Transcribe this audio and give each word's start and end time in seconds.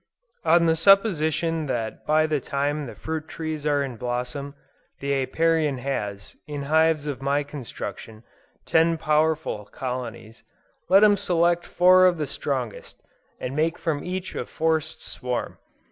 On 0.43 0.65
the 0.65 0.75
supposition 0.75 1.67
that 1.67 2.07
by 2.07 2.25
the 2.25 2.39
time 2.39 2.87
the 2.87 2.95
fruit 2.95 3.27
trees 3.27 3.67
are 3.67 3.83
in 3.83 3.97
blossom, 3.97 4.55
the 4.99 5.13
Apiarian 5.13 5.77
has, 5.77 6.35
in 6.47 6.63
hives 6.63 7.05
of 7.05 7.21
my 7.21 7.43
construction, 7.43 8.23
ten 8.65 8.97
powerful 8.97 9.65
colonies, 9.65 10.41
let 10.89 11.03
him 11.03 11.17
select 11.17 11.67
four 11.67 12.07
of 12.07 12.17
the 12.17 12.25
strongest, 12.25 12.99
and 13.39 13.55
make 13.55 13.77
from 13.77 14.03
each 14.03 14.33
a 14.33 14.47
forced 14.47 15.03
swarm. 15.03 15.59